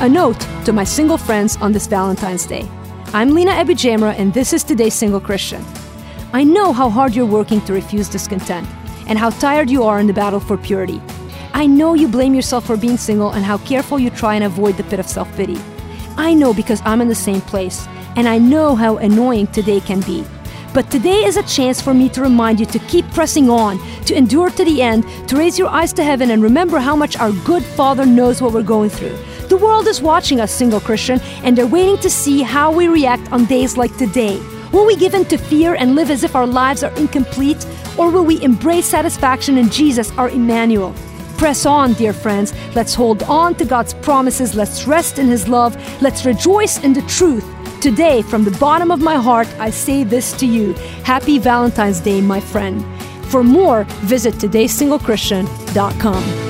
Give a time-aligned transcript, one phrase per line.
[0.00, 2.66] A note to my single friends on this Valentine's Day.
[3.12, 5.62] I'm Lina AbuJamra, and this is today's Single Christian.
[6.32, 8.66] I know how hard you're working to refuse discontent
[9.08, 11.02] and how tired you are in the battle for purity.
[11.52, 14.78] I know you blame yourself for being single and how careful you try and avoid
[14.78, 15.58] the pit of self pity.
[16.16, 17.86] I know because I'm in the same place,
[18.16, 20.24] and I know how annoying today can be.
[20.72, 24.16] But today is a chance for me to remind you to keep pressing on, to
[24.16, 27.32] endure to the end, to raise your eyes to heaven and remember how much our
[27.44, 29.16] good Father knows what we're going through.
[29.48, 33.32] The world is watching us, single Christian, and they're waiting to see how we react
[33.32, 34.40] on days like today.
[34.72, 37.66] Will we give in to fear and live as if our lives are incomplete?
[37.98, 40.94] Or will we embrace satisfaction in Jesus, our Emmanuel?
[41.36, 42.54] Press on, dear friends.
[42.76, 44.54] Let's hold on to God's promises.
[44.54, 45.74] Let's rest in His love.
[46.00, 47.44] Let's rejoice in the truth.
[47.80, 52.20] Today, from the bottom of my heart, I say this to you Happy Valentine's Day,
[52.20, 52.84] my friend.
[53.30, 56.49] For more, visit todaysinglechristian.com.